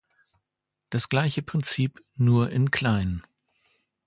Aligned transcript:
Das 0.89 1.09
gleiche 1.09 1.43
Prinzip, 1.43 2.03
nur 2.17 2.49
in 2.51 2.71
klein. 2.71 3.21